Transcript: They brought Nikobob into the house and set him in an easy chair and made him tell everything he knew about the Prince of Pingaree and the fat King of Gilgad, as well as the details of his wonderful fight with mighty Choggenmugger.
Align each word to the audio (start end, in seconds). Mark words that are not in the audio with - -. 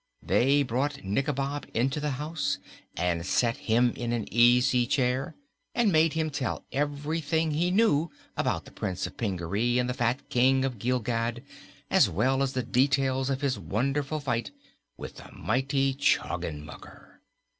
They 0.23 0.63
brought 0.63 1.03
Nikobob 1.05 1.67
into 1.75 1.99
the 1.99 2.09
house 2.17 2.57
and 2.97 3.23
set 3.23 3.55
him 3.57 3.91
in 3.95 4.13
an 4.13 4.25
easy 4.33 4.87
chair 4.87 5.35
and 5.75 5.91
made 5.91 6.13
him 6.13 6.31
tell 6.31 6.65
everything 6.71 7.51
he 7.51 7.69
knew 7.69 8.09
about 8.35 8.65
the 8.65 8.71
Prince 8.71 9.05
of 9.05 9.15
Pingaree 9.15 9.77
and 9.77 9.87
the 9.87 9.93
fat 9.93 10.27
King 10.31 10.65
of 10.65 10.79
Gilgad, 10.79 11.43
as 11.91 12.09
well 12.09 12.41
as 12.41 12.53
the 12.53 12.63
details 12.63 13.29
of 13.29 13.41
his 13.41 13.59
wonderful 13.59 14.19
fight 14.19 14.49
with 14.97 15.21
mighty 15.33 15.93
Choggenmugger. 15.93 17.19